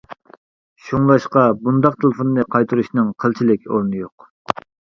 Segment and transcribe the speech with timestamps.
[0.85, 4.31] شۇڭلاشقا بۇنداق تېلېفوننى قايتۇرۇشنىڭ قىلچىلىك ئورنى يوق.